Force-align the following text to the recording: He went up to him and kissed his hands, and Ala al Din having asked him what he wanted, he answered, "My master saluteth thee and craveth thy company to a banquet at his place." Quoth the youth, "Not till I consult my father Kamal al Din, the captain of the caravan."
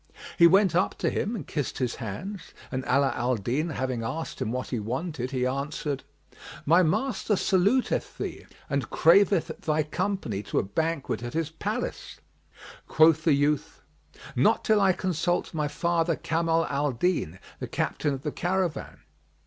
He 0.35 0.47
went 0.47 0.75
up 0.75 0.97
to 0.97 1.11
him 1.11 1.35
and 1.35 1.45
kissed 1.45 1.77
his 1.77 1.97
hands, 1.97 2.55
and 2.71 2.83
Ala 2.85 3.11
al 3.15 3.35
Din 3.35 3.69
having 3.69 4.01
asked 4.03 4.41
him 4.41 4.51
what 4.51 4.69
he 4.69 4.79
wanted, 4.79 5.29
he 5.29 5.45
answered, 5.45 6.03
"My 6.65 6.81
master 6.81 7.35
saluteth 7.35 8.17
thee 8.17 8.47
and 8.67 8.89
craveth 8.89 9.51
thy 9.61 9.83
company 9.83 10.41
to 10.41 10.57
a 10.57 10.63
banquet 10.63 11.21
at 11.21 11.35
his 11.35 11.51
place." 11.51 12.19
Quoth 12.87 13.23
the 13.25 13.33
youth, 13.33 13.81
"Not 14.35 14.63
till 14.65 14.81
I 14.81 14.91
consult 14.93 15.53
my 15.53 15.67
father 15.67 16.15
Kamal 16.15 16.65
al 16.65 16.93
Din, 16.93 17.37
the 17.59 17.67
captain 17.67 18.11
of 18.15 18.23
the 18.23 18.31
caravan." 18.31 19.01